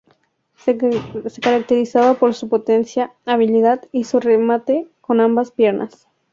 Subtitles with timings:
[0.57, 0.77] Se
[1.43, 6.07] caracterizaba por su potencia, habilidad, y su remate con ambas piernas.